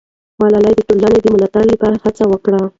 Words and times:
ملالۍ 0.39 0.73
د 0.75 0.79
ټولنې 0.87 1.19
د 1.21 1.27
ملاتړ 1.33 1.63
لپاره 1.73 1.95
هڅه 2.03 2.23
وکړه. 2.31 2.61